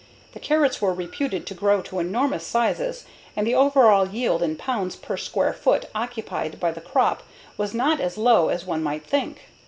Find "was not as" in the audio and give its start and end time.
7.55-8.17